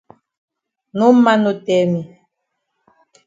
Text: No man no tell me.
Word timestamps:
No 0.97 1.07
man 1.23 1.39
no 1.43 1.51
tell 1.65 1.87
me. 1.93 2.01